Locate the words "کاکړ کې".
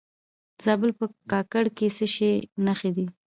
1.31-1.87